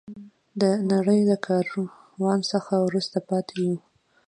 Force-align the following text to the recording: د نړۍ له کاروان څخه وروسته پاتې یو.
د 0.61 0.63
نړۍ 0.91 1.19
له 1.29 1.35
کاروان 1.47 2.39
څخه 2.51 2.73
وروسته 2.85 3.17
پاتې 3.29 3.55
یو. 3.67 3.75